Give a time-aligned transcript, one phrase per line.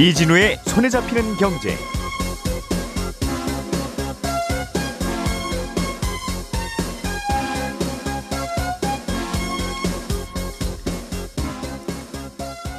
[0.00, 1.76] 이진우의 손에 잡히는 경제.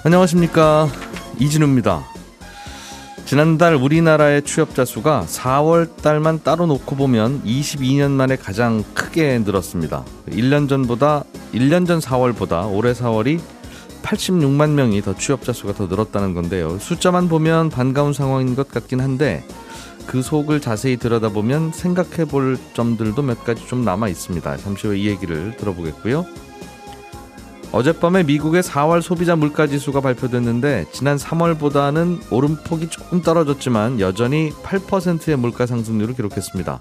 [0.03, 0.87] 안녕하십니까
[1.37, 2.03] 이진우입니다.
[3.25, 10.03] 지난달 우리나라의 취업자 수가 4월 달만 따로 놓고 보면 22년 만에 가장 크게 늘었습니다.
[10.27, 13.39] 1년 전보다 1년 전 4월보다 올해 4월이
[14.11, 16.77] 86만 명이 더 취업자 수가 더 늘었다는 건데요.
[16.79, 19.43] 숫자만 보면 반가운 상황인 것 같긴 한데
[20.05, 24.57] 그 속을 자세히 들여다보면 생각해 볼 점들도 몇 가지 좀 남아 있습니다.
[24.57, 26.25] 잠시 후에 이 얘기를 들어보겠고요.
[27.71, 35.65] 어젯밤에 미국의 4월 소비자 물가 지수가 발표됐는데 지난 3월보다는 오름폭이 조금 떨어졌지만 여전히 8%의 물가
[35.65, 36.79] 상승률을 기록했습니다.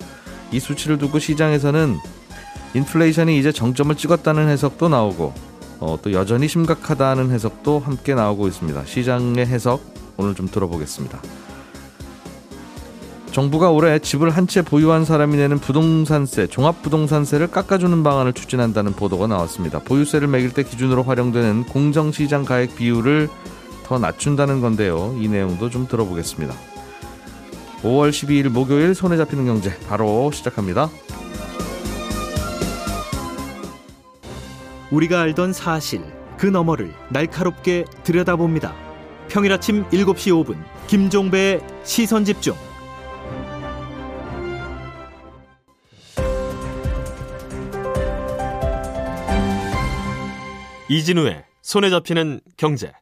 [0.50, 1.96] 이 수치를 두고 시장에서는
[2.74, 5.49] 인플레이션이 이제 정점을 찍었다는 해석도 나오고
[5.80, 8.84] 어, 또 여전히 심각하다는 해석도 함께 나오고 있습니다.
[8.84, 9.80] 시장의 해석
[10.16, 11.20] 오늘 좀 들어보겠습니다.
[13.32, 19.78] 정부가 올해 집을 한 채 보유한 사람이 내는 부동산세, 종합부동산세를 깎아주는 방안을 추진한다는 보도가 나왔습니다.
[19.78, 23.28] 보유세를 매길 때 기준으로 활용되는 공정시장 가액 비율을
[23.84, 25.16] 더 낮춘다는 건데요.
[25.20, 26.54] 이 내용도 좀 들어보겠습니다.
[27.82, 30.90] 5월 12일 목요일 손에 잡히는 경제 바로 시작합니다.
[34.90, 36.02] 우리가 알던 사실
[36.36, 38.74] 그 너머를 날카롭게 들여다봅니다.
[39.28, 40.56] 평일 아침 7시 5분
[40.88, 42.54] 김종배의 시선 집중.
[50.88, 52.92] 이진우의 손에 잡히는 경제.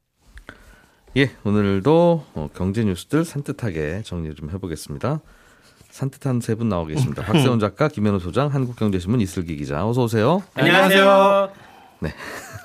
[1.16, 5.20] 예, 오늘도 어, 경제 뉴스들 산뜻하게 정리 좀 해보겠습니다.
[5.90, 7.22] 산뜻한 세 분 나와 계십니다.
[7.24, 10.42] 박세훈 작가, 김현우 소장, 한국경제신문 이슬기 기자, 어서 오세요.
[10.54, 11.50] 안녕하세요.
[12.00, 12.12] 네.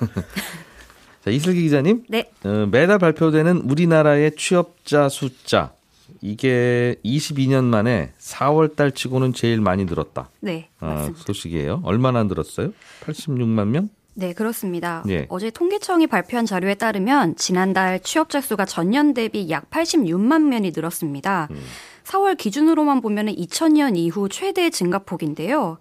[1.24, 2.04] 자, 이슬기 기자님.
[2.08, 2.30] 네.
[2.44, 5.72] 어, 매달 발표되는 우리나라의 취업자 숫자.
[6.20, 10.30] 이게 22년 만에 4월 달 치고는 제일 많이 늘었다.
[10.40, 11.22] 네, 아, 맞습니다.
[11.26, 11.80] 소식이에요.
[11.84, 12.72] 얼마나 늘었어요?
[13.04, 13.88] 86만 명?
[14.14, 15.02] 네, 그렇습니다.
[15.08, 15.26] 예.
[15.28, 21.48] 어제 통계청이 발표한 자료에 따르면 지난달 취업자 수가 전년 대비 약 86만 명이 늘었습니다.
[21.50, 21.60] 음.
[22.04, 25.78] 4월 기준으로만 보면 2000년 이후 최대 증가폭인데요.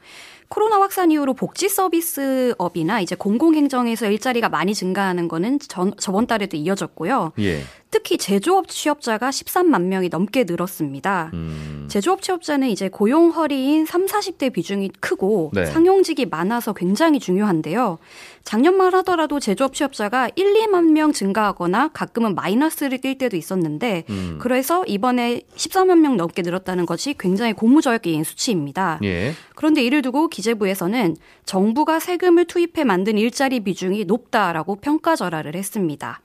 [0.53, 7.31] 코로나 확산 이후로 복지 서비스업이나 이제 공공행정에서 일자리가 많이 증가하는 거는 전, 저번 달에도 이어졌고요.
[7.40, 7.64] 예.
[7.93, 11.29] 특히 제조업 취업자가 13만 명이 넘게 늘었습니다.
[11.35, 15.67] 음, 제조업 취업자는 이제 고용 허리인 3, 40대 비중이 크고 네.
[15.67, 17.99] 상용직이 많아서 굉장히 중요한데요.
[18.45, 24.39] 작년만 하더라도 제조업 취업자가 1, 2만 명 증가하거나 가끔은 마이너스를 띌 때도 있었는데 음.
[24.41, 29.01] 그래서 이번에 14만 명 넘게 늘었다는 것이 굉장히 고무적인 수치입니다.
[29.03, 29.33] 예.
[29.53, 31.15] 그런데 이를 두고 기재부에서는
[31.45, 36.21] 정부가 세금을 투입해 만든 일자리 비중이 높다라고 평가절하를 했습니다.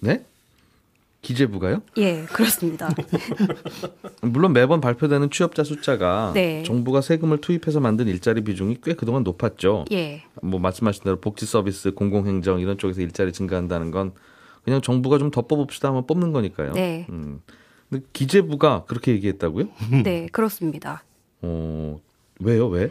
[0.00, 0.24] 네?
[1.20, 1.82] 기재부가요?
[1.96, 2.88] 예, 그렇습니다.
[4.22, 6.62] 물론 매번 발표되는 취업자 숫자가 네.
[6.62, 9.84] 정부가 세금을 투입해서 만든 일자리 비중이 꽤 그동안 높았죠.
[9.92, 10.22] 예.
[10.42, 14.12] 뭐 말씀하신 대로 복지 서비스, 공공행정 이런 쪽에서 일자리 증가한다는 건
[14.64, 16.72] 그냥 정부가 좀 더 뽑읍시다 하면 뽑는 거니까요.
[16.72, 17.06] 네.
[17.10, 17.40] 음.
[17.90, 19.66] 근데 기재부가 그렇게 얘기했다고요?
[20.04, 21.04] 네, 그렇습니다.
[21.42, 21.98] 어,
[22.40, 22.68] 왜요?
[22.68, 22.90] 왜?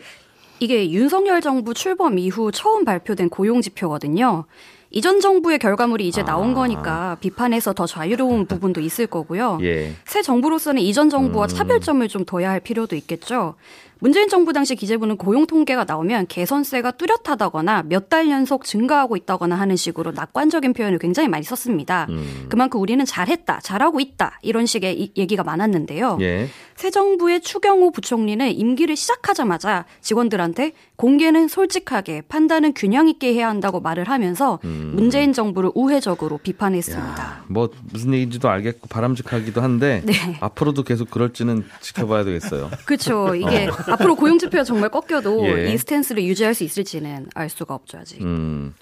[0.60, 4.46] 이게 윤석열 정부 출범 이후 처음 발표된 고용 지표거든요.
[4.90, 6.54] 이전 정부의 결과물이 이제 나온 아.
[6.54, 9.60] 거니까 비판에서 더 자유로운 부분도 있을 거고요.
[9.62, 9.94] 예.
[10.06, 11.48] 새 정부로서는 이전 정부와 음.
[11.48, 13.56] 차별점을 좀 둬야 할 필요도 있겠죠.
[14.00, 19.76] 문재인 정부 당시 기재부는 고용 통계가 나오면 개선세가 뚜렷하다거나 몇 달 연속 증가하고 있다거나 하는
[19.76, 22.06] 식으로 낙관적인 표현을 굉장히 많이 썼습니다.
[22.10, 22.46] 음.
[22.48, 26.18] 그만큼 우리는 잘했다, 잘하고 있다 이런 식의 이- 얘기가 많았는데요.
[26.22, 26.48] 예.
[26.76, 34.06] 새 정부의 추경호 부총리는 임기를 시작하자마자 직원들한테 공개는 솔직하게 판단은 균형 있게 해야 한다고 말을
[34.06, 34.92] 하면서 음.
[34.96, 37.22] 문재인 정부를 우회적으로 비판했습니다.
[37.24, 40.14] 야, 뭐 무슨 얘기인지도 알겠고 바람직하기도 한데 네.
[40.40, 42.70] 앞으로도 계속 그럴지는 지켜봐야 되겠어요.
[42.86, 43.36] 그렇죠.
[43.36, 45.48] 이게 앞으로 고용 지표가 정말 꺾여도 어.
[45.60, 45.74] 예.
[45.74, 48.22] 이 스탠스를 유지할 수 있을지는 알 수가 없죠 아직.
[48.22, 48.74] 음,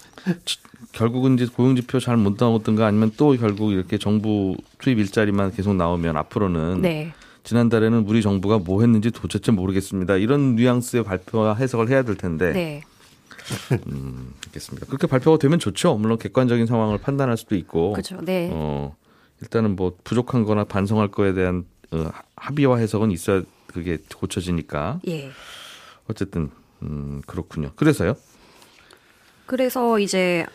[0.44, 0.58] 치-
[0.92, 6.16] 결국은 이제 고용지표 잘 못 나오든가 아니면 또 결국 이렇게 정부 투입 일자리만 계속 나오면
[6.16, 7.12] 앞으로는 네.
[7.44, 10.16] 지난달에는 우리 정부가 뭐 했는지 도대체 모르겠습니다.
[10.16, 12.82] 이런 뉘앙스의 발표와 해석을 해야 될 텐데 네.
[13.88, 14.86] 음, 알겠습니다.
[14.86, 15.96] 그렇게 발표가 되면 좋죠.
[15.96, 18.18] 물론 객관적인 상황을 판단할 수도 있고 그렇죠.
[18.24, 18.50] 네.
[18.52, 18.96] 어,
[19.42, 23.42] 일단은 뭐 부족한 거나 반성할 거에 대한 어, 합의와 해석은 있어야
[23.76, 25.30] 그게 고쳐지니까 예.
[26.08, 26.50] 어쨌든
[26.82, 27.72] 음, 그렇군요.
[27.76, 28.14] 그래서요?
[29.44, 30.46] 그래서 이제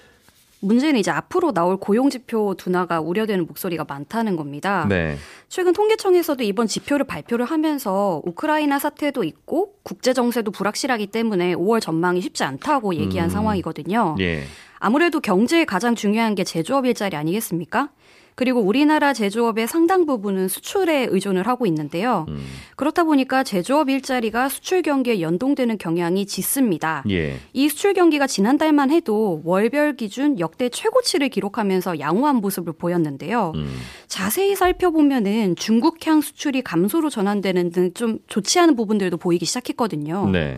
[0.61, 4.87] 문제는 이제 앞으로 나올 고용 지표 둔화가 우려되는 목소리가 많다는 겁니다.
[4.89, 5.17] 네.
[5.49, 12.21] 최근 통계청에서도 이번 지표를 발표를 하면서 우크라이나 사태도 있고 국제 정세도 불확실하기 때문에 5월 전망이
[12.21, 13.29] 쉽지 않다고 얘기한 음.
[13.29, 14.15] 상황이거든요.
[14.19, 14.45] 예.
[14.81, 17.89] 아무래도 경제에 가장 중요한 게 제조업 일자리 아니겠습니까?
[18.33, 22.25] 그리고 우리나라 제조업의 상당 부분은 수출에 의존을 하고 있는데요.
[22.29, 22.43] 음.
[22.77, 27.03] 그렇다 보니까 제조업 일자리가 수출 경기에 연동되는 경향이 짙습니다.
[27.09, 27.35] 예.
[27.53, 33.51] 이 수출 경기가 지난달만 해도 월별 기준 역대 최고치를 기록하면서 양호한 모습을 보였는데요.
[33.55, 33.69] 음.
[34.07, 40.29] 자세히 살펴보면은 중국향 수출이 감소로 전환되는 등 좀 좋지 않은 부분들도 보이기 시작했거든요.
[40.31, 40.57] 네.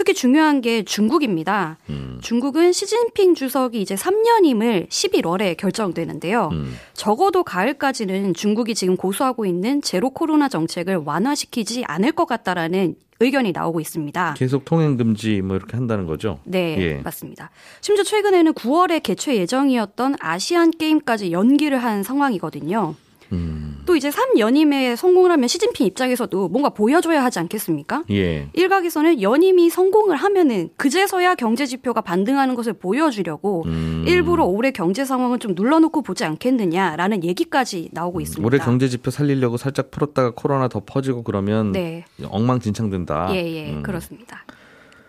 [0.00, 1.76] 특히 중요한 게 중국입니다.
[1.90, 2.20] 음.
[2.22, 6.48] 중국은 시진핑 주석이 이제 3년임을 11월에 결정되는데요.
[6.52, 6.74] 음.
[6.94, 13.78] 적어도 가을까지는 중국이 지금 고수하고 있는 제로 코로나 정책을 완화시키지 않을 것 같다라는 의견이 나오고
[13.80, 14.36] 있습니다.
[14.38, 16.40] 계속 통행 금지 뭐 이렇게 한다는 거죠.
[16.44, 16.94] 네, 예.
[17.04, 17.50] 맞습니다.
[17.82, 22.94] 심지어 최근에는 9월에 개최 예정이었던 아시안 게임까지 연기를 한 상황이거든요.
[23.32, 23.82] 음.
[23.86, 28.04] 또 이제 3연임에 성공을 하면 시진핑 입장에서도 뭔가 보여줘야 하지 않겠습니까?
[28.10, 28.48] 예.
[28.52, 34.04] 일각에서는 연임이 성공을 하면은 그제서야 경제 지표가 반등하는 것을 보여주려고 음.
[34.06, 38.46] 일부러 올해 경제 상황을 좀 눌러놓고 보지 않겠느냐라는 얘기까지 나오고 있습니다.
[38.46, 43.28] 올해 경제 지표 살리려고 살짝 풀었다가 코로나 더 퍼지고 그러면 네, 엉망진창된다.
[43.32, 43.82] 예, 예, 음.
[43.82, 44.44] 그렇습니다.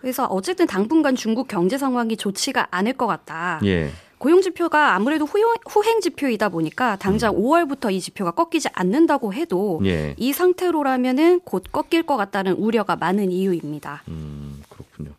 [0.00, 3.60] 그래서 어쨌든 당분간 중국 경제 상황이 좋지가 않을 것 같다.
[3.64, 3.90] 예.
[4.22, 9.86] 고용 지표가 아무래도 후행, 후행 지표이다 보니까 당장 5월부터 이 지표가 꺾이지 않는다고 해도 음.
[9.86, 10.14] 예.
[10.16, 14.04] 이 상태로라면은 곧 꺾일 것 같다는 우려가 많은 이유입니다.
[14.06, 15.10] 음, 그렇군요.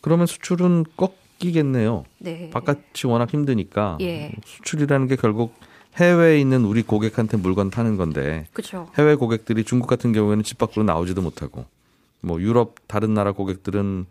[0.00, 2.04] 그러면 수출은 꺾이겠네요.
[2.18, 2.48] 네.
[2.50, 4.30] 바깥이 워낙 힘드니까 예.
[4.46, 5.52] 수출이라는 게 결국
[5.96, 8.88] 해외에 있는 우리 고객한테 물건 파는 건데 그렇죠.
[8.96, 11.64] 해외 고객들이 중국 같은 경우에는 집 밖으로 나오지도 못하고
[12.20, 14.06] 뭐 유럽 다른 나라 고객들은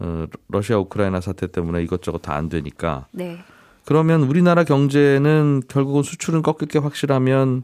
[0.00, 3.38] 어, 러시아 우크라이나 사태 때문에 이것저것 다 안 되니까 네.
[3.84, 7.62] 그러면 우리나라 경제는 결국은 수출은 꺾일 게 확실하면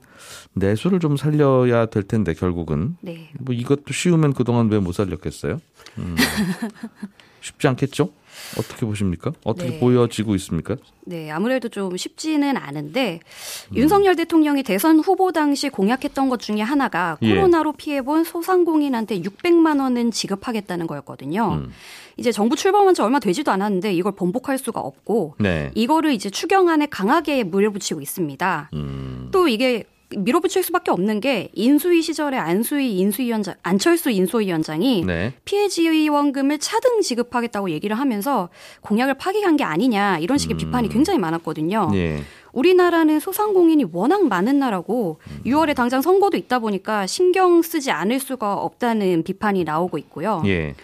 [0.55, 3.31] 내수를 좀 살려야 될 텐데 결국은 네.
[3.39, 5.61] 뭐 이것도 쉬우면 그동안 왜 못 살렸겠어요?
[5.99, 6.17] 음.
[7.41, 8.11] 쉽지 않겠죠?
[8.59, 9.33] 어떻게 보십니까?
[9.45, 9.81] 어떻게 네.
[9.81, 10.77] 보여지고 있습니까?
[11.05, 13.21] 네, 아무래도 좀 쉽지는 않은데
[13.71, 13.77] 음.
[13.77, 17.35] 윤석열 대통령이 대선 후보 당시 공약했던 것 중에 하나가 예.
[17.35, 21.61] 코로나로 피해본 소상공인한테 600만 원은 지급하겠다는 거였거든요.
[21.63, 21.73] 음.
[22.17, 25.71] 이제 정부 출범한 지 얼마 되지도 않았는데 이걸 번복할 수가 없고 네.
[25.75, 28.71] 이거를 이제 추경안에 강하게 물려붙이고 있습니다.
[28.75, 29.29] 음.
[29.33, 29.85] 또 이게
[30.17, 35.35] 밀어붙일 수밖에 없는 게 인수위 시절에 안수위 인수위원장 안철수 인수위원장이 네.
[35.45, 38.49] 피해 지원금을 차등 지급하겠다고 얘기를 하면서
[38.81, 41.89] 공약을 파기한 게 아니냐 이런 식의 비판이 굉장히 많았거든요.
[41.91, 41.95] 음.
[41.95, 42.23] 예.
[42.53, 49.23] 우리나라는 소상공인이 워낙 많은 나라고 6월에 당장 선거도 있다 보니까 신경 쓰지 않을 수가 없다는
[49.23, 50.43] 비판이 나오고 있고요.
[50.47, 50.75] 예.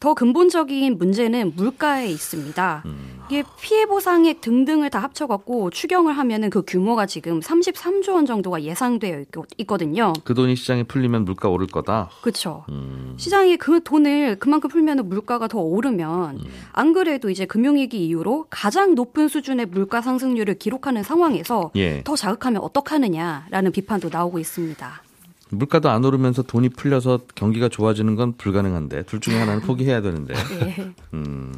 [0.00, 2.82] 더 근본적인 문제는 물가에 있습니다.
[2.86, 3.19] 음.
[3.30, 9.20] 이게 피해 보상액 등등을 다 합쳐갖고 추경을 하면은 그 규모가 지금 33조 원 정도가 예상되어
[9.20, 9.28] 있-
[9.58, 10.12] 있거든요.
[10.24, 12.10] 그 돈이 시장에 풀리면 물가 오를 거다.
[12.22, 12.64] 그렇죠.
[12.70, 13.14] 음.
[13.18, 16.44] 시장이 그 돈을 그만큼 풀면 물가가 더 오르면 음.
[16.72, 22.02] 안 그래도 이제 금융위기 이후로 가장 높은 수준의 물가 상승률을 기록하는 상황에서 예.
[22.02, 25.02] 더 자극하면 어떡하느냐라는 비판도 나오고 있습니다.
[25.50, 30.34] 물가도 안 오르면서 돈이 풀려서 경기가 좋아지는 건 불가능한데 둘 중에 하나는 포기해야 되는데.
[30.34, 30.92] 네.
[31.14, 31.52] 음.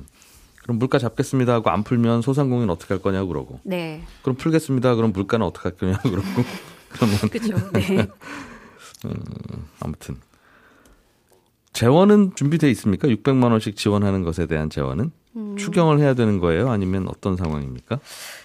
[0.63, 3.59] 그럼 물가 잡겠습니다 하고 안 풀면 소상공인 어떻게 할 거냐고 그러고.
[3.65, 4.03] 네.
[4.23, 4.95] 그럼 풀겠습니다.
[4.95, 6.27] 그럼 물가는 어떻게 할 거냐고 그러고.
[6.91, 7.71] 그러면 그렇죠.
[7.73, 8.09] 네.
[9.81, 10.17] 아무튼
[11.73, 13.09] 재원은 준비돼 있습니까?
[13.09, 15.57] 600만 원씩 지원하는 것에 대한 재원은 음.
[15.57, 16.71] 추경을 해야 되는 거예요?
[16.71, 17.99] 아니면 어떤 상황입니까?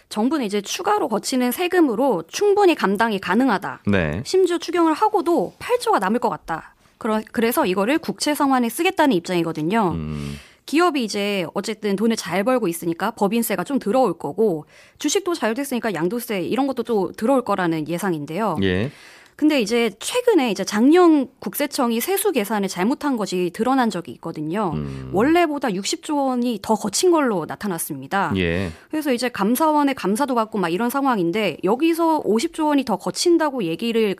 [0.09, 3.81] 정부는 이제 추가로 거치는 세금으로 충분히 감당이 가능하다.
[3.87, 4.23] 네.
[4.25, 6.73] 심지어 추경을 하고도 8조가 남을 것 같다.
[6.97, 9.91] 그러- 그래서 이거를 국채 상환에 쓰겠다는 입장이거든요.
[9.95, 14.65] 음, 기업이 이제 어쨌든 돈을 잘 벌고 있으니까 법인세가 좀 들어올 거고
[14.99, 18.57] 주식도 잘 됐으니까 양도세 이런 것도 또 들어올 거라는 예상인데요.
[18.61, 18.91] 예.
[19.37, 24.71] 근데 이제 최근에 이제 작년 국세청이 세수 계산을 잘못한 것이 드러난 적이 있거든요.
[24.73, 25.11] 음.
[25.13, 28.33] 원래보다 60조 원이 더 거친 걸로 나타났습니다.
[28.35, 28.71] 예.
[28.89, 34.15] 그래서 이제 감사원의 감사도 받고 막 이런 상황인데 여기서 50조 원이 더 거친다고 얘기를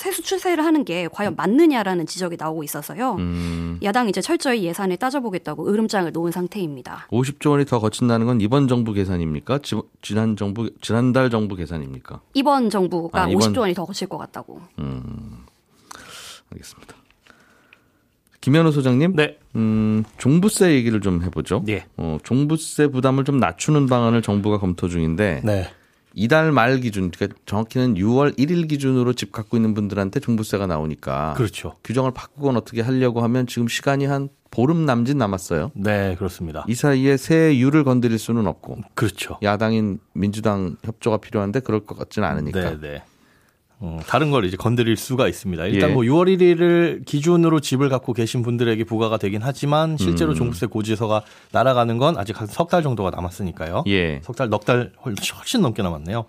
[0.00, 3.16] 세수 추세를 하는 게 과연 맞느냐라는 지적이 나오고 있어서요.
[3.18, 3.78] 음.
[3.82, 7.06] 야당이 이제 철저히 예산을 따져보겠다고 으름장을 놓은 상태입니다.
[7.10, 9.58] 50조 원이 더 거친다는 건 이번 정부 계산입니까?
[9.58, 12.22] 지, 지난 정부 지난달 정부 계산입니까?
[12.32, 14.62] 이번 정부가 아, 이번- 50조 원이 더 거칠 것 같다고.
[16.52, 16.94] 알겠습니다.
[18.40, 19.36] 김현우 소장님, 네.
[19.54, 21.62] 음, 종부세 얘기를 좀 해보죠.
[21.68, 21.84] 예.
[21.98, 25.70] 어, 종부세 부담을 좀 낮추는 방안을 정부가 검토 중인데 네.
[26.14, 31.76] 이달 말 기준, 그러니까 정확히는 6월 1일 기준으로 집 갖고 있는 분들한테 종부세가 나오니까 그렇죠.
[31.84, 35.70] 규정을 바꾸건 어떻게 하려고 하면 지금 시간이 한 보름 남짓 남았어요.
[35.74, 36.64] 네, 그렇습니다.
[36.68, 39.38] 이 사이에 세율을 건드릴 수는 없고 그렇죠.
[39.42, 42.60] 야당인 민주당 협조가 필요한데 그럴 것 같지는 않으니까.
[42.60, 43.02] 네, 네.
[43.82, 45.66] 음, 다른 걸 이제 건드릴 수가 있습니다.
[45.66, 45.94] 일단 예.
[45.94, 49.96] 뭐 6월 1일을 기준으로 집을 갖고 계신 분들에게 부과가 되긴 하지만 음.
[49.96, 51.22] 실제로 종부세 고지서가
[51.52, 53.84] 날아가는 건 아직 한 석 달 정도가 남았으니까요.
[53.86, 54.20] 예.
[54.22, 56.24] 석 달, 넉 달 훨씬 넘게 남았네요.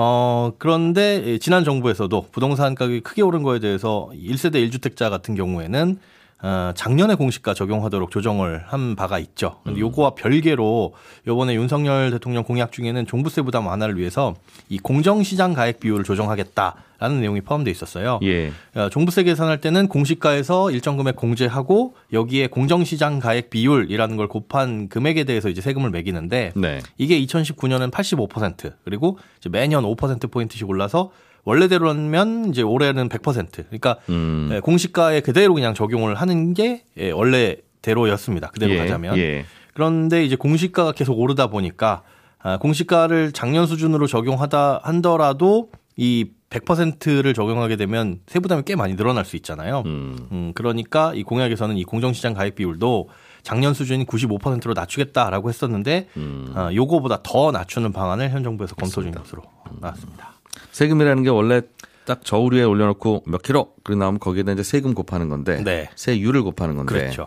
[0.00, 5.98] 어, 그런데 예, 지난 정부에서도 부동산 가격이 크게 오른 거에 대해서 1세대 1주택자 같은 경우에는
[6.40, 9.56] 어, 작년에 공시가 적용하도록 조정을 한 바가 있죠.
[9.64, 10.94] 근데 요거와 별개로
[11.26, 14.36] 요번에 윤석열 대통령 공약 중에는 종부세 부담 완화를 위해서
[14.68, 18.20] 이 공정시장 가액 비율을 조정하겠다라는 내용이 포함되어 있었어요.
[18.22, 18.52] 예.
[18.76, 25.24] 어, 종부세 계산할 때는 공시가에서 일정 금액 공제하고 여기에 공정시장 가액 비율이라는 걸 곱한 금액에
[25.24, 26.78] 대해서 이제 세금을 매기는데 네.
[26.98, 29.18] 이게 2019년은 85% 그리고
[29.50, 31.10] 매년 5% 포인트씩 올라서
[31.48, 34.50] 원래대로라면 이제 올해는 100% 그러니까 음.
[34.52, 38.48] 예, 공시가에 그대로 그냥 적용을 하는 게 예, 원래대로였습니다.
[38.48, 39.46] 그대로 예, 가자면 예.
[39.72, 42.02] 그런데 이제 공시가가 계속 오르다 보니까
[42.40, 49.36] 아, 공시가를 작년 수준으로 적용하다 한더라도 이 100%를 적용하게 되면 세부담이 꽤 많이 늘어날 수
[49.36, 49.82] 있잖아요.
[49.86, 50.16] 음.
[50.30, 53.08] 음, 그러니까 이 공약에서는 이 공정시장 가입 비율도
[53.42, 56.52] 작년 수준인 95%로 낮추겠다라고 했었는데 음.
[56.54, 59.42] 아, 요거보다 더 낮추는 방안을 현 정부에서 검토 중인 것으로
[59.80, 60.37] 나왔습니다.
[60.72, 61.62] 세금이라는 게 원래
[62.04, 65.90] 딱 저울 위에 올려놓고 몇 킬로 그리고 나오면 거기에다 이제 세금 곱하는 건데 네.
[65.94, 67.26] 세율을 곱하는 건데 그렇죠.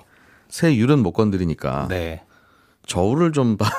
[0.50, 2.24] 세율은 못 건드리니까 네.
[2.88, 3.70] 저울을 좀 바...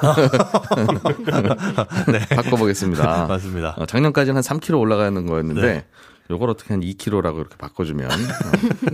[2.30, 3.26] 바꿔보겠습니다.
[3.26, 3.74] 맞습니다.
[3.78, 5.84] 어, 작년까지는 한 3kg 올라가는 거였는데 네.
[6.30, 8.14] 요걸 어떻게 한 2kg라고 이렇게 바꿔주면 어,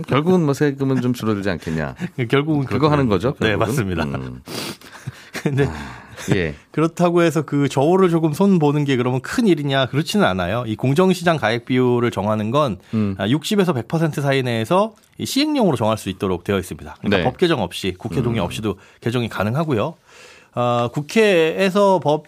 [0.07, 1.95] 결국은 뭐 세금은 좀 줄어들지 않겠냐.
[2.27, 3.35] 결국은 그거 그렇게 하는 거죠.
[3.39, 3.67] 네, 결국은?
[3.67, 4.03] 맞습니다.
[4.03, 4.41] 음,
[5.43, 5.69] 근데
[6.35, 6.55] 예.
[6.71, 10.63] 그렇다고 해서 그 저울을 조금 손 보는 게 그러면 큰 일이냐 그렇지는 않아요.
[10.67, 13.15] 이 공정시장 가액 비율을 정하는 건 음.
[13.17, 16.95] 60에서 100% 사이 내에서 이 시행령으로 정할 수 있도록 되어 있습니다.
[16.99, 17.23] 그러니까 네.
[17.23, 19.95] 법 개정 없이 국회 동의 없이도 개정이 가능하고요.
[20.53, 22.25] 아, 국회에서 법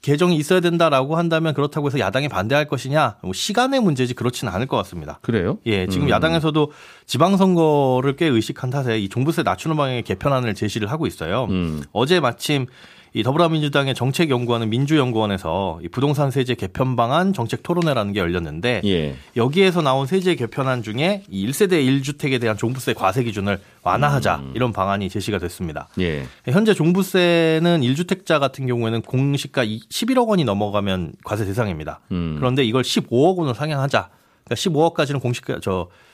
[0.00, 4.76] 개정이 있어야 된다라고 한다면 그렇다고 해서 야당이 반대할 것이냐 뭐 시간의 문제지 그렇지는 않을 것
[4.78, 5.18] 같습니다.
[5.22, 5.58] 그래요?
[5.66, 6.10] 예, 지금 음.
[6.10, 6.70] 야당에서도
[7.06, 11.46] 지방선거를 꽤 의식한 탓에 이 종부세 낮추는 방향의 개편안을 제시를 하고 있어요.
[11.50, 11.82] 음.
[11.92, 12.66] 어제 마침
[13.14, 19.16] 이 더불어민주당의 정책연구원은 민주연구원에서 이 부동산 세제 개편 방안 정책 토론회라는 게 열렸는데 예.
[19.36, 24.52] 여기에서 나온 세제 개편안 중에 이 1세대 1주택에 대한 종부세 과세 기준을 완화하자 음.
[24.54, 25.88] 이런 방안이 제시가 됐습니다.
[26.00, 26.24] 예.
[26.46, 32.00] 현재 종부세는 1주택자 같은 경우에는 공시가 11억 원이 넘어가면 과세 대상입니다.
[32.12, 32.36] 음.
[32.38, 34.10] 그런데 이걸 15억 원으로 상향하자.
[34.44, 36.07] 그러니까 15억까지는 공시가 저 예,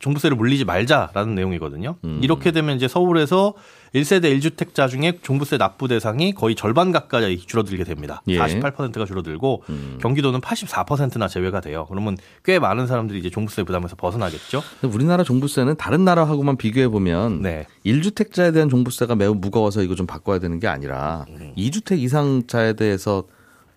[0.00, 1.96] 종부세를 물리지 말자라는 내용이거든요.
[2.04, 2.20] 음.
[2.22, 3.54] 이렇게 되면 이제 서울에서
[3.94, 8.22] 1세대 1주택자 중에 종부세 납부 대상이 거의 절반 가까이 줄어들게 됩니다.
[8.26, 8.38] 예.
[8.38, 9.98] 48%가 줄어들고 음.
[10.00, 11.86] 경기도는 84%나 제외가 돼요.
[11.88, 14.62] 그러면 꽤 많은 사람들이 이제 종부세 부담에서 벗어나겠죠.
[14.82, 17.66] 우리나라 종부세는 다른 나라하고만 비교해 보면 네.
[17.86, 21.24] 1주택자에 대한 종부세가 매우 무거워서 이거 좀 바꿔야 되는 게 아니라
[21.56, 23.24] 2주택 이상자에 대해서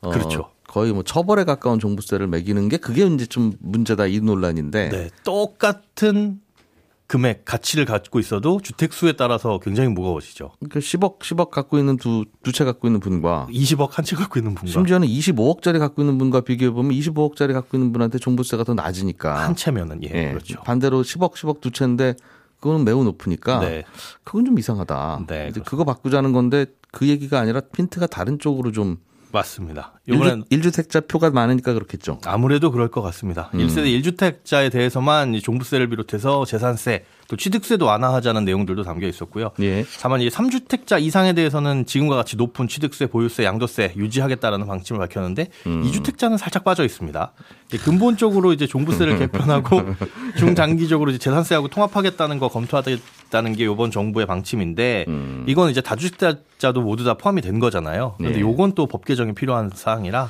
[0.01, 0.11] 어, 음.
[0.11, 0.49] 그렇죠.
[0.77, 5.09] 거의 뭐 처벌에 가까운 종부세를 매기는 게 그게 이제 좀 문제다 이 논란인데 네.
[5.23, 6.39] 똑같은
[7.07, 10.51] 금액 가치를 갖고 있어도 주택 수에 따라서 굉장히 무거워지죠.
[10.69, 14.37] 그 10억 10억 갖고 있는 두 두 채 갖고 있는 분과 20억 한 채 갖고
[14.37, 18.75] 있는 분과 심지어는 25억짜리 갖고 있는 분과 비교해 보면 25억짜리 갖고 있는 분한테 종부세가 더
[18.75, 20.61] 낮으니까 한 채면은 예, 예, 그렇죠.
[20.61, 22.13] 반대로 10억 10억 두 채인데
[22.59, 23.83] 그거는 매우 높으니까 네.
[24.23, 25.25] 그건 좀 이상하다.
[25.27, 28.97] 네, 이제 그거 바꾸자는 건데 그 얘기가 아니라 핀트가 다른 쪽으로 좀
[29.31, 29.99] 맞습니다.
[30.07, 32.19] 이번엔 1주, 택자 표가 많으니까 그렇겠죠.
[32.25, 33.49] 아무래도 그럴 것 같습니다.
[33.53, 33.59] 음.
[33.59, 39.51] 1세대 1주택자에 대해서만 이 종부세를 비롯해서 재산세 또 취득세도 완화하자는 내용들도 담겨 있었고요.
[39.59, 39.85] 예.
[40.01, 45.83] 다만 이제 3주택자 이상에 대해서는 지금과 같이 높은 취득세, 보유세, 양도세 유지하겠다라는 방침을 밝혔는데 음.
[45.83, 47.33] 2주택자는 살짝 빠져 있습니다.
[47.83, 49.81] 근본적으로 이제 종부세를 개편하고
[50.37, 55.43] 중장기적으로 이제 재산세하고 통합하겠다는 거 검토하겠다는 게 이번 정부의 방침인데 음.
[55.47, 58.15] 이건 이제 다주택자도 모두 다 포함이 된 거잖아요.
[58.17, 58.41] 그런데 네.
[58.41, 60.29] 요건 또 법 개정이 필요한 사항이라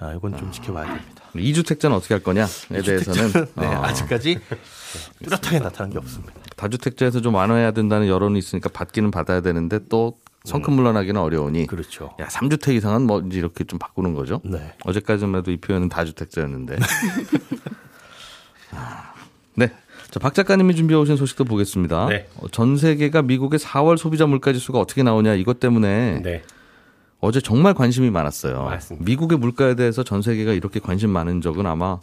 [0.00, 1.24] 아, 이건 좀 지켜봐야 됩니다.
[1.34, 2.46] 2주택자는 어떻게 할 거냐에
[2.84, 4.38] 대해서는 네, 어, 아직까지
[5.22, 6.32] 뚜렷하게 나타난 게 없습니다.
[6.56, 12.14] 다주택자에서 좀 완화해야 된다는 여론이 있으니까 받기는 받아야 되는데 또 성큼 물러나기는 어려우니 그렇죠.
[12.20, 14.40] 야 3주택 이상은 뭐 이렇게 좀 바꾸는 거죠.
[14.44, 14.74] 네.
[14.84, 16.78] 어제까지만 해도 이 표현은 다주택자였는데.
[18.72, 19.14] 아,
[19.54, 19.72] 네.
[20.10, 22.06] 자, 박 작가님이 준비해 오신 소식도 보겠습니다.
[22.06, 22.28] 네.
[22.36, 26.42] 어, 전 세계가 미국의 4월 소비자 물가 지수가 어떻게 나오냐 이것 때문에 네.
[27.20, 28.64] 어제 정말 관심이 많았어요.
[28.64, 29.04] 맞습니다.
[29.04, 31.98] 미국의 물가에 대해서 전 세계가 이렇게 관심 많은 적은 아마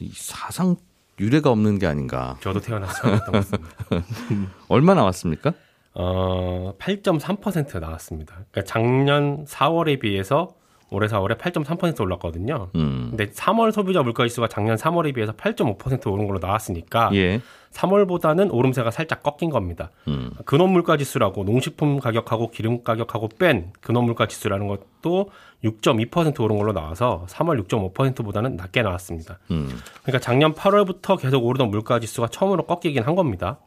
[0.00, 0.76] 이 사상
[1.20, 2.36] 유례가 없는 게 아닌가.
[2.40, 3.74] 저도 태어나서 것 같습니다.
[4.68, 5.52] 얼마 나왔습니까?
[5.94, 8.34] 어, 8.3% 나왔습니다.
[8.50, 10.54] 그러니까 작년 4월에 비해서
[10.92, 12.68] 올해 4월에 8.3% 올랐거든요.
[12.74, 13.08] 음.
[13.10, 17.40] 근데 3월 소비자 물가 지수가 작년 3월에 비해서 8.5% 오른 걸로 나왔으니까 예.
[17.72, 19.90] 3월보다는 오름세가 살짝 꺾인 겁니다.
[20.08, 20.30] 음.
[20.44, 25.30] 근원 물가 지수라고 농식품 가격하고 기름 가격하고 뺀 근원 물가 지수라는 것도
[25.64, 29.38] 6.2% 오른 걸로 나와서 3월 6.5%보다는 낮게 나왔습니다.
[29.50, 29.68] 음.
[30.02, 33.58] 그러니까 작년 8월부터 계속 오르던 물가 지수가 처음으로 꺾이긴 한 겁니다.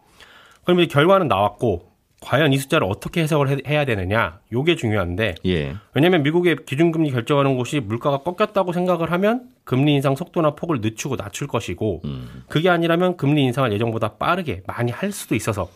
[0.64, 1.95] 그럼 이제 결과는 나왔고
[2.26, 5.76] 과연 이 숫자를 어떻게 해석을 해- 해야 되느냐 요게 중요한데 예.
[5.94, 11.48] 왜냐하면 미국의 기준금리 결정하는 곳이 물가가 꺾였다고 생각을 하면 금리 인상 속도나 폭을 늦추고 낮출
[11.48, 12.02] 것이고
[12.50, 15.70] 그게 아니라면 금리 인상을 예정보다 빠르게 많이 할 수도 있어서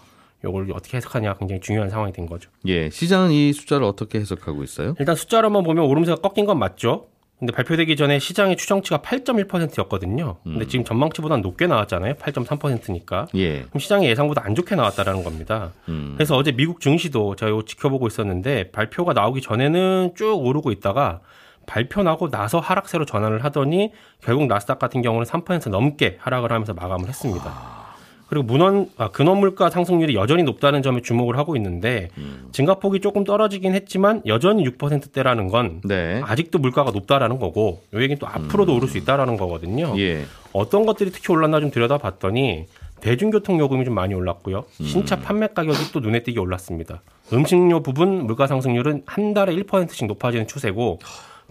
[0.43, 2.49] 요걸 어떻게 해석하냐 굉장히 중요한 상황이 된 거죠.
[2.65, 2.89] 예.
[2.89, 4.95] 시장은 이 숫자를 어떻게 해석하고 있어요?
[4.97, 7.07] 일단 숫자로만 보면 오름세가 꺾인 건 맞죠.
[7.39, 10.37] 근데 발표되기 전에 시장의 추정치가 8.1%였거든요.
[10.43, 12.15] 근데 지금 전망치보다는 높게 나왔잖아요.
[12.15, 13.27] 8.3%니까.
[13.35, 13.61] 예.
[13.61, 15.71] 그럼 시장이 예상보다 안 좋게 나왔다라는 겁니다.
[15.87, 16.15] 음.
[16.17, 21.21] 그래서 어제 미국 증시도 제가 이거 지켜보고 있었는데 발표가 나오기 전에는 쭉 오르고 있다가
[21.65, 27.07] 발표 나고 나서 하락세로 전환을 하더니 결국 나스닥 같은 경우는 3% 넘게 하락을 하면서 마감을
[27.07, 27.88] 했습니다.
[28.29, 32.09] 그리고 문헌 아, 근원 물가 상승률이 여전히 높다는 점에 주목을 하고 있는데
[32.51, 36.21] 증가폭이 조금 떨어지긴 했지만 여전히 6%대라는 건 네.
[36.23, 39.95] 아직도 물가가 높다라는 거고 요 얘기는 또 앞으로도 오를 수 있다라는 거거든요.
[39.97, 40.25] 예.
[40.53, 42.65] 어떤 것들이 특히 올랐나 좀 들여다봤더니
[43.01, 44.65] 대중교통 요금이 좀 많이 올랐고요.
[44.81, 47.01] 신차 판매 가격이 또 눈에 띄게 올랐습니다.
[47.33, 50.99] 음식료 부분 물가 상승률은 한 달에 1%씩 높아지는 추세고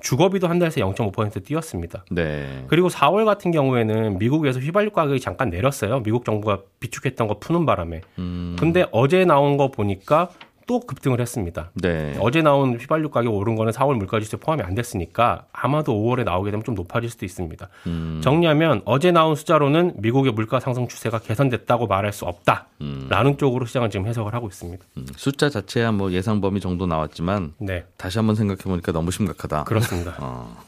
[0.00, 2.05] 주거비도 한 달새 0.5% 뛰었습니다.
[2.11, 2.64] 네.
[2.69, 6.02] 그리고 4월 같은 경우에는 미국에서 휘발유 가격이 잠깐 내렸어요.
[6.02, 8.00] 미국 정부가 비축했던 거 푸는 바람에.
[8.19, 8.57] 음.
[8.59, 10.31] 근데 어제 나온 거 보니까
[10.69, 11.71] 또 급등을 했습니다.
[11.75, 12.15] 네.
[12.21, 16.63] 어제 나온 휘발유 가격 오른 거는 4월 물가지수에 포함이 안 됐으니까 아마도 5월에 나오게 되면
[16.63, 17.69] 좀 높아질 수도 있습니다.
[17.87, 18.21] 음.
[18.23, 24.07] 정리하면 어제 나온 숫자로는 미국의 물가 상승 추세가 개선됐다고 말할 수 없다라는 쪽으로 시장은 지금
[24.07, 24.85] 해석을 하고 있습니다.
[24.99, 25.07] 음.
[25.17, 29.65] 숫자 자체야 뭐 예상 범위 정도 나왔지만 네, 다시 한번 생각해 보니까 너무 심각하다.
[29.65, 30.17] 그렇습니다.
[30.21, 30.68] 어.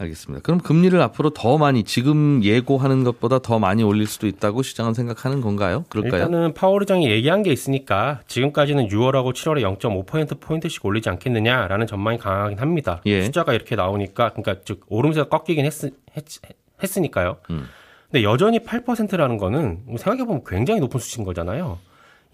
[0.00, 0.42] 알겠습니다.
[0.42, 5.40] 그럼 금리를 앞으로 더 많이 지금 예고하는 것보다 더 많이 올릴 수도 있다고 시장은 생각하는
[5.40, 5.84] 건가요?
[5.90, 6.22] 그럴까요?
[6.22, 12.58] 일단은 파월 의장이 얘기한 게 있으니까 지금까지는 6월하고 7월에 0.5% 포인트씩 올리지 않겠느냐라는 전망이 강하긴
[12.58, 13.02] 합니다.
[13.06, 13.22] 예.
[13.22, 15.72] 숫자가 이렇게 나오니까 그러니까 즉 오름세가 꺾이긴 했,
[16.16, 17.68] 했, 으니까요 음.
[18.10, 21.78] 근데 여전히 8%라는 거는 생각해 보면 굉장히 높은 수치인 거잖아요.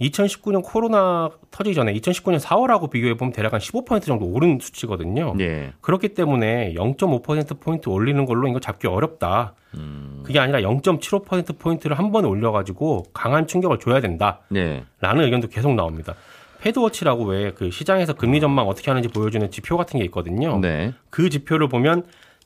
[0.00, 5.34] 2019년 코로나 터지기 전에 2019년 4월하고 비교해 보면 대략 한 15% 정도 오른 수치거든요.
[5.40, 5.72] 예.
[5.80, 9.54] 그렇기 때문에 0.5% 포인트 올리는 걸로 이거 잡기 어렵다.
[9.74, 10.22] 음.
[10.24, 14.40] 그게 아니라 0.75% 포인트를 한 번에 올려가지고 강한 충격을 줘야 된다.
[14.50, 14.84] 네.
[15.00, 16.14] 라는 의견도 계속 나옵니다.
[16.60, 20.58] 패드워치라고 왜 그 시장에서 금리 전망 어떻게 하는지 보여주는 지표 같은 게 있거든요.
[20.58, 20.92] 네.
[21.10, 22.04] 그 지표를 보면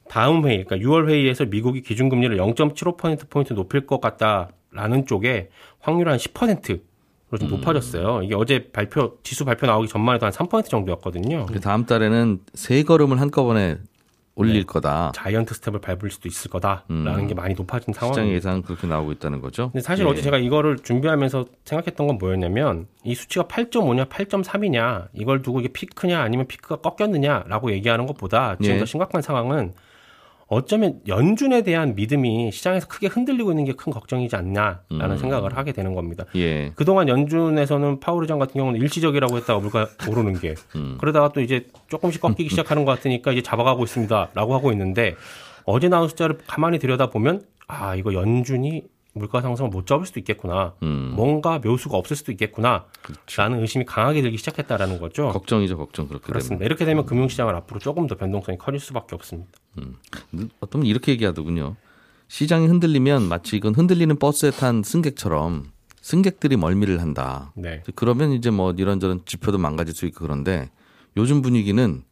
[0.08, 6.80] 다음 회의, 그러니까 6월 회의에서 미국이 기준금리를 0.75%포인트 높일 것 같다라는 쪽에 확률 한10%
[7.30, 8.22] 로좀 높아졌어요.
[8.22, 11.46] 이게 어제 발표, 지수 발표 나오기 전만 해도 한 3% 정도였거든요.
[11.46, 13.78] 그 다음 달에는 세 걸음을 한꺼번에
[14.34, 14.62] 올릴 네.
[14.64, 15.12] 거다.
[15.14, 17.26] 자이언트 스텝을 밟을 수도 있을 거다라는 음.
[17.26, 18.36] 게 많이 높아진 시장 상황입니다.
[18.36, 19.70] 예상 그렇게 나오고 있다는 거죠.
[19.70, 20.08] 근데 사실 예.
[20.08, 26.20] 어제 제가 이거를 준비하면서 생각했던 건 뭐였냐면 이 수치가 8.5냐 8.3이냐 이걸 두고 이게 피크냐
[26.20, 28.78] 아니면 피크가 꺾였느냐라고 얘기하는 것보다 지금 예.
[28.78, 29.74] 더 심각한 상황은
[30.50, 34.82] 어쩌면 연준에 대한 믿음이 시장에서 크게 흔들리고 있는 게 큰 걱정이지 않나라는
[35.12, 35.16] 음.
[35.16, 36.24] 생각을 하게 되는 겁니다.
[36.34, 36.72] 예.
[36.74, 40.96] 그동안 연준에서는 파월 의장 같은 경우는 일시적이라고 했다가 물가 오르는 게 음.
[40.98, 45.14] 그러다가 또 이제 조금씩 꺾이기 시작하는 것 같으니까 이제 잡아가고 있습니다라고 하고 있는데
[45.64, 50.74] 어제 나온 숫자를 가만히 들여다 보면 아 이거 연준이 물가 상승을 못 잡을 수도 있겠구나
[50.82, 51.12] 음.
[51.16, 55.28] 뭔가 묘수가 없을 수도 있겠구나라는 의심이 강하게 들기 시작했다라는 거죠.
[55.28, 56.58] 걱정이죠, 걱정 그렇게 그렇습니다.
[56.60, 56.66] 되면.
[56.66, 59.50] 이렇게 되면 금융시장은 앞으로 조금 더 변동성이 커질 수밖에 없습니다.
[60.60, 61.76] 어떤 분 이렇게 얘기하더군요.
[62.28, 67.52] 시장이 흔들리면 마치 이건 흔들리는 버스에 탄 승객처럼 승객들이 멀미를 한다.
[67.56, 67.82] 네.
[67.96, 70.70] 그러면 이제 뭐 이런저런 지표도 망가질 수 있고 그런데
[71.16, 72.04] 요즘 분위기는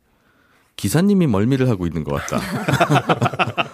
[0.76, 2.38] 기사님이 멀미를 하고 있는 것 같다.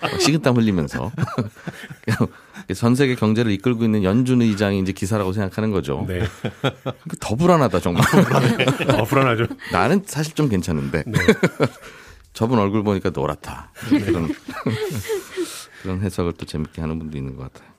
[0.20, 1.10] 식은땀 흘리면서
[2.74, 6.05] 전 세계 경제를 이끌고 있는 연준 의장이 이제 기사라고 생각하는 거죠.
[6.09, 6.22] 네.
[7.20, 8.03] 더 불안하다 정말.
[8.98, 9.46] 어, 불안하죠.
[9.72, 11.18] 나는 사실 좀 괜찮은데 네.
[12.33, 13.70] 저분 얼굴 보니까 노랗다.
[13.88, 14.29] 그런
[15.83, 17.72] 그런 해석을 또 재밌게 하는 분도 있는 것 같아요.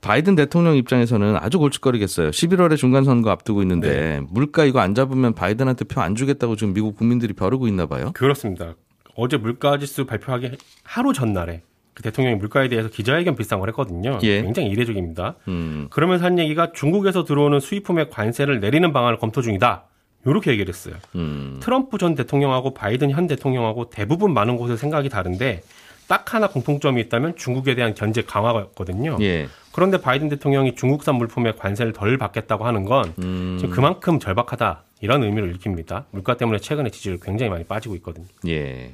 [0.00, 2.30] 바이든 대통령 입장에서는 아주 골칫거리겠어요.
[2.30, 6.96] 11월에 중간 선거 앞두고 있는데 물가 이거 안 잡으면 바이든한테 표 안 주겠다고 지금 미국
[6.96, 8.10] 국민들이 벼르고 있나 봐요.
[8.12, 8.74] 그렇습니다.
[9.16, 10.50] 어제 물가 지수 발표하기
[10.82, 11.62] 하루 전날에
[11.94, 14.18] 그 대통령이 물가에 대해서 기자회견 비슷한 걸 했거든요.
[14.22, 14.42] 예.
[14.42, 15.36] 굉장히 이례적입니다.
[15.48, 15.86] 음.
[15.90, 19.84] 그러면서 한 얘기가 중국에서 들어오는 수입품의 관세를 내리는 방안을 검토 중이다.
[20.26, 20.96] 이렇게 얘기를 했어요.
[21.14, 21.58] 음.
[21.62, 25.62] 트럼프 전 대통령하고 바이든 현 대통령하고 대부분 많은 곳에서 생각이 다른데
[26.08, 29.18] 딱 하나 공통점이 있다면 중국에 대한 견제 강화거든요.
[29.20, 29.48] 예.
[29.72, 33.56] 그런데 바이든 대통령이 중국산 물품의 관세를 덜 받겠다고 하는 건 음.
[33.60, 36.04] 지금 그만큼 절박하다 이런 의미를 일으킵니다.
[36.10, 38.26] 물가 때문에 최근에 지지율 굉장히 많이 빠지고 있거든요.
[38.48, 38.92] 예.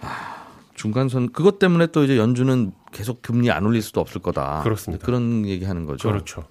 [0.00, 0.37] 아,
[0.78, 4.62] 중간선 그것 때문에 또 이제 연준은 계속 금리 안 올릴 수도 없을 거다.
[4.62, 5.04] 그렇습니다.
[5.04, 6.08] 그런 얘기하는 거죠.
[6.08, 6.44] 그렇죠.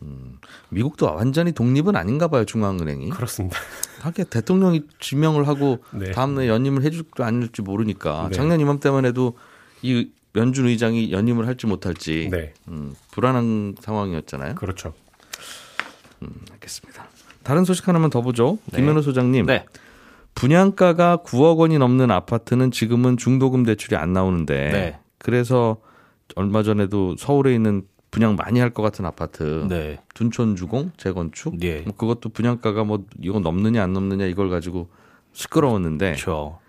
[0.70, 3.10] 미국도 완전히 독립은 아닌가 봐요 중앙은행이.
[3.10, 3.58] 그렇습니다.
[4.02, 6.12] 하게 대통령이 지명을 하고 네.
[6.12, 8.36] 다음날 연임을 해줄지 안 해줄지 모르니까 네.
[8.36, 9.38] 작년 이맘때만 해도
[9.82, 14.56] 이 연준 의장이 연임을 할지 못할지 네, 음, 불안한 상황이었잖아요.
[14.56, 14.94] 그렇죠.
[16.52, 17.08] 알겠습니다.
[17.44, 18.60] 다른 소식 하나만 더 보죠.
[18.72, 18.80] 네.
[18.80, 19.46] 김현우 소장님.
[19.46, 19.66] 네.
[20.38, 25.00] 분양가가 9억 원이 넘는 아파트는 지금은 중도금 대출이 안 나오는데 네.
[25.18, 25.78] 그래서
[26.36, 29.98] 얼마 전에도 서울에 있는 분양 많이 할 것 같은 아파트 네.
[30.14, 31.82] 둔촌 주공 재건축 예.
[31.82, 34.90] 뭐 그것도 분양가가 뭐 이거 넘느냐 안 넘느냐 이걸 가지고
[35.34, 36.60] 시끄러웠는데 그렇죠.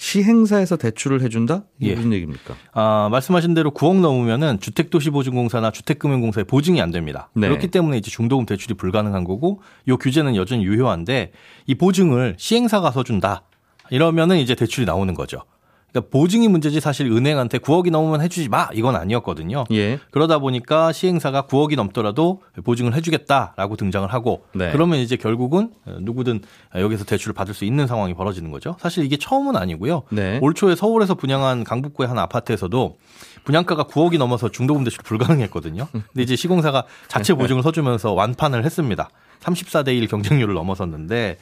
[0.00, 1.94] 시행사에서 대출을 해준다 이게 예.
[1.94, 2.54] 무슨 얘기입니까?
[2.72, 7.28] 아, 말씀하신 대로 9억 넘으면은 주택도시보증공사나 주택금융공사에 보증이 안 됩니다.
[7.34, 7.48] 네.
[7.48, 11.32] 그렇기 때문에 이제 중도금 대출이 불가능한 거고 요 규제는 여전히 유효한데
[11.66, 13.42] 이 보증을 시행사가 서준다.
[13.90, 15.42] 이러면은 이제 대출이 나오는 거죠.
[15.92, 19.64] 그러니까 보증이 문제지 사실 은행한테 9억이 넘으면 해주지 마 이건 아니었거든요.
[19.72, 19.98] 예.
[20.10, 24.70] 그러다 보니까 시행사가 9억이 넘더라도 보증을 해주겠다라고 등장을 하고 네.
[24.72, 26.40] 그러면 이제 결국은 누구든
[26.76, 28.76] 여기서 대출을 받을 수 있는 상황이 벌어지는 거죠.
[28.80, 30.02] 사실 이게 처음은 아니고요.
[30.10, 30.38] 네.
[30.42, 32.96] 올 초에 서울에서 분양한 강북구의 한 아파트에서도
[33.44, 35.88] 분양가가 9억이 넘어서 중도금 대출 불가능했거든요.
[35.92, 39.08] 근데 이제 시공사가 자체 보증을 서주면서 완판을 했습니다.
[39.40, 41.38] 34대 1 경쟁률을 넘어섰는데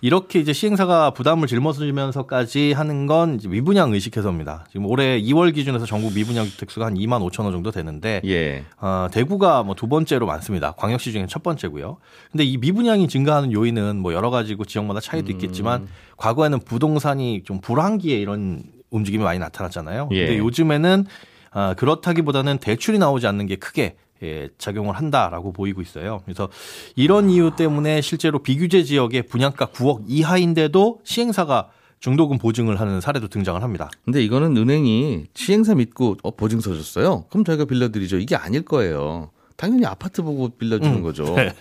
[0.00, 4.66] 이렇게 이제 시행사가 부담을 짊어지면서까지 하는 건 미분양 의식해서입니다.
[4.70, 8.64] 지금 올해 2월 기준에서 전국 미분양 주택 수가 한 2만 5천 호 정도 되는데 예.
[8.80, 10.72] 어, 대구가 뭐 두 번째로 많습니다.
[10.72, 11.98] 광역시 중에 첫 번째고요.
[12.30, 18.16] 근데 이 미분양이 증가하는 요인은 뭐 여러 가지고 지역마다 차이도 있겠지만 과거에는 부동산이 좀 불황기에
[18.16, 20.08] 이런 움직임이 많이 나타났잖아요.
[20.12, 20.26] 예.
[20.26, 21.04] 근데 요즘에는
[21.50, 26.22] 아, 그렇다기보다는 대출이 나오지 않는 게 크게 예, 작용을 한다라고 보이고 있어요.
[26.24, 26.48] 그래서
[26.96, 33.62] 이런 이유 때문에 실제로 비규제 지역의 분양가 9억 이하인데도 시행사가 중도금 보증을 하는 사례도 등장을
[33.62, 33.88] 합니다.
[34.04, 37.24] 근데 이거는 은행이 시행사 믿고 어, 보증 서 줬어요.
[37.30, 38.18] 그럼 저희가 빌려드리죠.
[38.18, 39.30] 이게 아닐 거예요.
[39.56, 41.24] 당연히 아파트 보고 빌려주는 음, 거죠.
[41.34, 41.52] 네.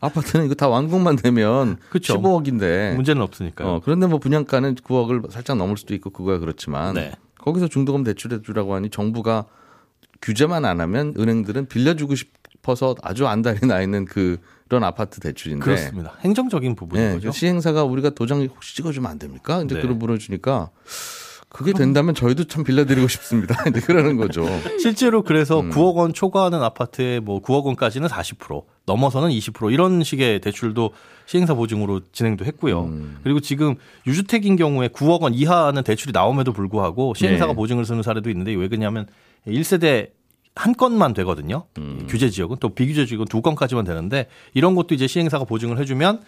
[0.00, 2.20] 아파트는 이거 다 완공만 되면 그쵸.
[2.20, 2.94] 15억인데.
[2.94, 3.68] 문제는 없으니까요.
[3.68, 7.12] 어, 그런데 뭐 분양가는 9억을 살짝 넘을 수도 있고 그거야 그렇지만 네.
[7.38, 9.46] 거기서 중도금 대출해 주라고 하니 정부가
[10.24, 16.14] 규제만 안 하면 은행들은 빌려주고 싶어서 아주 안달이 나 있는 그 그런 아파트 대출인데 그렇습니다.
[16.20, 17.30] 행정적인 부분인 네, 거죠.
[17.30, 19.62] 시행사가 우리가 도장 혹시 찍어주면 안 됩니까?
[19.62, 19.82] 이제 네.
[19.82, 20.70] 그걸 물어주니까
[21.50, 23.62] 그게 된다면 저희도 참 빌려드리고 싶습니다.
[23.68, 24.44] 이제 그러는 거죠.
[24.80, 25.70] 실제로 그래서 음.
[25.70, 30.90] 9억 원 초과하는 아파트에 뭐 9억 원까지는 40% 넘어서는 20% 이런 식의 대출도
[31.26, 32.84] 시행사 보증으로 진행도 했고요.
[32.86, 33.18] 음.
[33.22, 37.56] 그리고 지금 유주택인 경우에 9억 원 이하는 대출이 나옴에도 불구하고 시행사가 네.
[37.56, 39.06] 보증을 쓰는 사례도 있는데 왜 그러냐면
[39.46, 40.10] 1세대
[40.54, 41.66] 한 건만 되거든요.
[41.78, 42.06] 음.
[42.08, 46.22] 규제 지역은 또 비규제 지역은 두 건까지만 되는데 이런 것도 이제 시행사가 보증을 해주면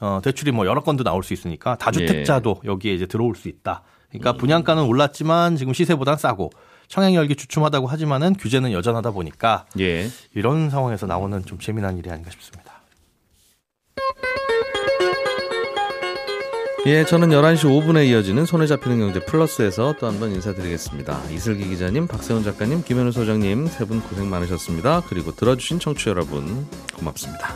[0.00, 3.82] 어, 대출이 뭐 여러 건도 나올 수 있으니까 다주택자도 여기에 이제 들어올 수 있다.
[4.08, 6.50] 그러니까 분양가는 올랐지만 지금 시세보단 싸고
[6.86, 10.08] 청약 열기 주춤하다고 하지만은 규제는 여전하다 보니까 예.
[10.34, 12.82] 이런 상황에서 나오는 좀 재미난 일이 아닌가 싶습니다.
[16.86, 21.30] 예, 저는 11시 5분에 이어지는 손에 잡히는 경제 플러스에서 또 한 번 인사드리겠습니다.
[21.30, 25.02] 이슬기 기자님, 박세훈 작가님, 김현우 소장님 세 분 고생 많으셨습니다.
[25.08, 26.66] 그리고 들어주신 청취자 여러분
[26.98, 27.54] 고맙습니다.